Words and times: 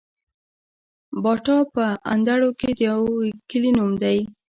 باټا 1.23 1.57
په 1.73 1.83
اندړو 2.13 2.49
کي 2.59 2.69
د 2.77 2.79
يو 2.91 3.01
کلي 3.49 3.71
نوم 3.77 3.91
دی 4.01 4.17